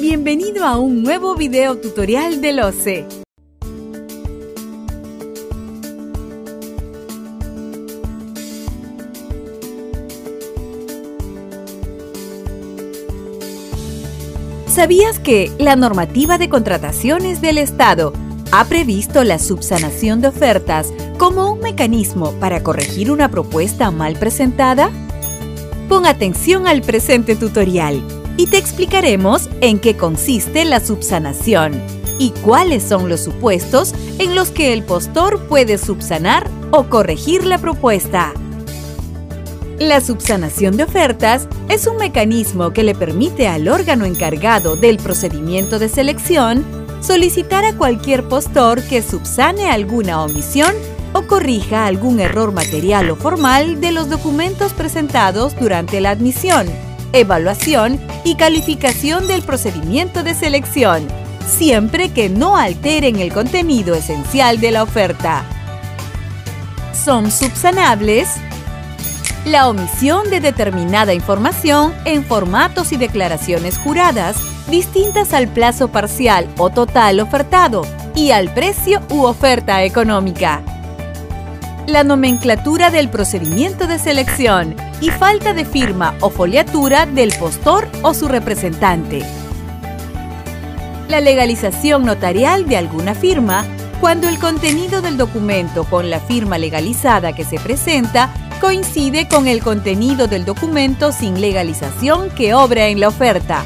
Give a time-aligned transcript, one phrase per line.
[0.00, 3.04] Bienvenido a un nuevo video tutorial del OCE.
[14.68, 18.12] ¿Sabías que la normativa de contrataciones del Estado
[18.52, 24.90] ha previsto la subsanación de ofertas como un mecanismo para corregir una propuesta mal presentada?
[25.88, 31.72] Pon atención al presente tutorial y te explicaremos en qué consiste la subsanación
[32.18, 37.58] y cuáles son los supuestos en los que el postor puede subsanar o corregir la
[37.58, 38.32] propuesta.
[39.80, 45.78] La subsanación de ofertas es un mecanismo que le permite al órgano encargado del procedimiento
[45.78, 46.64] de selección
[47.00, 50.74] solicitar a cualquier postor que subsane alguna omisión
[51.12, 56.66] o corrija algún error material o formal de los documentos presentados durante la admisión,
[57.12, 61.06] evaluación y calificación del procedimiento de selección,
[61.46, 65.44] siempre que no alteren el contenido esencial de la oferta.
[66.92, 68.28] Son subsanables
[69.44, 74.36] la omisión de determinada información en formatos y declaraciones juradas
[74.68, 77.82] distintas al plazo parcial o total ofertado
[78.14, 80.62] y al precio u oferta económica.
[81.88, 88.12] La nomenclatura del procedimiento de selección y falta de firma o foliatura del postor o
[88.12, 89.24] su representante.
[91.08, 93.64] La legalización notarial de alguna firma
[94.02, 98.28] cuando el contenido del documento con la firma legalizada que se presenta
[98.60, 103.64] coincide con el contenido del documento sin legalización que obra en la oferta.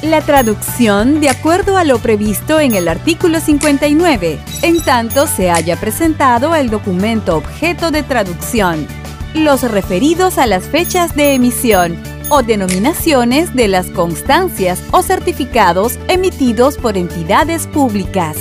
[0.00, 5.76] La traducción de acuerdo a lo previsto en el artículo 59, en tanto se haya
[5.76, 8.86] presentado el documento objeto de traducción,
[9.34, 16.78] los referidos a las fechas de emisión o denominaciones de las constancias o certificados emitidos
[16.78, 18.38] por entidades públicas.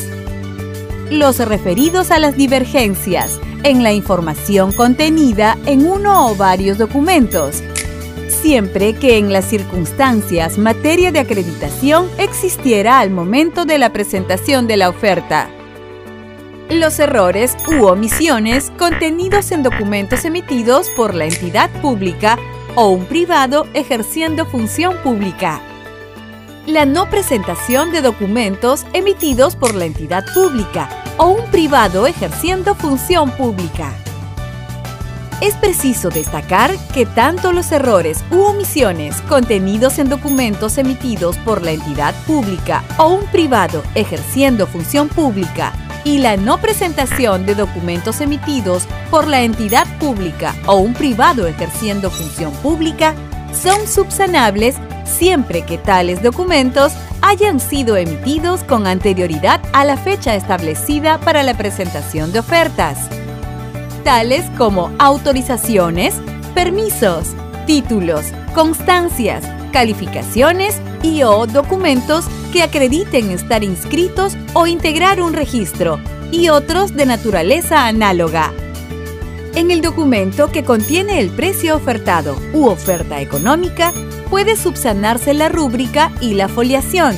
[1.11, 7.61] Los referidos a las divergencias, en la información contenida en uno o varios documentos,
[8.29, 14.77] siempre que en las circunstancias materia de acreditación existiera al momento de la presentación de
[14.77, 15.49] la oferta.
[16.69, 22.37] Los errores u omisiones contenidos en documentos emitidos por la entidad pública
[22.75, 25.61] o un privado ejerciendo función pública.
[26.65, 33.29] La no presentación de documentos emitidos por la entidad pública o un privado ejerciendo función
[33.31, 33.93] pública.
[35.41, 41.71] Es preciso destacar que tanto los errores u omisiones contenidos en documentos emitidos por la
[41.71, 48.87] entidad pública o un privado ejerciendo función pública y la no presentación de documentos emitidos
[49.09, 53.15] por la entidad pública o un privado ejerciendo función pública
[53.53, 54.75] son subsanables
[55.05, 61.53] siempre que tales documentos hayan sido emitidos con anterioridad a la fecha establecida para la
[61.53, 62.97] presentación de ofertas,
[64.03, 66.15] tales como autorizaciones,
[66.53, 67.29] permisos,
[67.65, 75.99] títulos, constancias, calificaciones y o documentos que acrediten estar inscritos o integrar un registro,
[76.31, 78.53] y otros de naturaleza análoga.
[79.55, 83.91] En el documento que contiene el precio ofertado u oferta económica,
[84.29, 87.15] puede subsanarse la rúbrica y la foliación.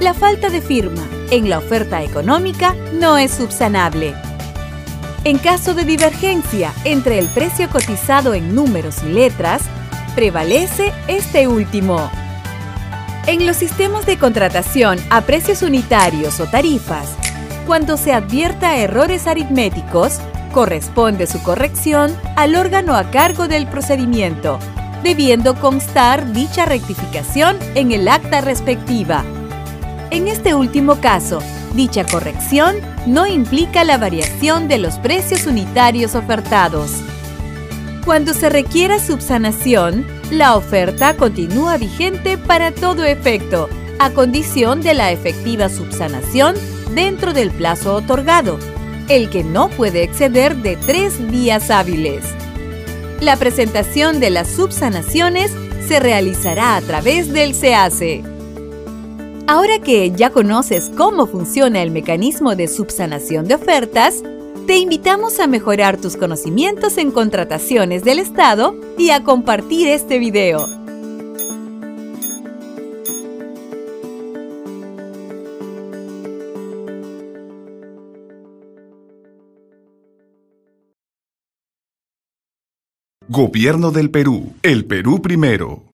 [0.00, 4.14] La falta de firma en la oferta económica no es subsanable.
[5.24, 9.62] En caso de divergencia entre el precio cotizado en números y letras,
[10.14, 12.10] prevalece este último.
[13.26, 17.08] En los sistemas de contratación a precios unitarios o tarifas,
[17.66, 20.18] cuando se advierta errores aritméticos,
[20.52, 24.58] corresponde su corrección al órgano a cargo del procedimiento,
[25.02, 29.24] debiendo constar dicha rectificación en el acta respectiva.
[30.10, 31.42] En este último caso,
[31.72, 37.02] dicha corrección no implica la variación de los precios unitarios ofertados.
[38.04, 45.10] Cuando se requiera subsanación, la oferta continúa vigente para todo efecto, a condición de la
[45.10, 46.54] efectiva subsanación
[46.94, 48.58] dentro del plazo otorgado,
[49.08, 52.26] el que no puede exceder de tres días hábiles.
[53.22, 55.50] La presentación de las subsanaciones
[55.88, 58.22] se realizará a través del SEACE.
[59.46, 64.22] Ahora que ya conoces cómo funciona el mecanismo de subsanación de ofertas,
[64.66, 70.66] te invitamos a mejorar tus conocimientos en contrataciones del Estado y a compartir este video.
[83.28, 84.52] Gobierno del Perú.
[84.62, 85.82] El Perú primero.